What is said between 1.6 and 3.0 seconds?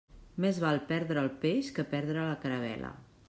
que perdre la caravel·la.